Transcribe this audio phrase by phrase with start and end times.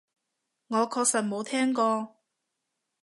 [0.65, 2.15] 我確實冇聽過